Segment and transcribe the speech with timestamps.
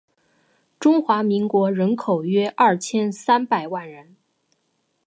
[0.79, 4.15] 中华民国人口约二千三百万人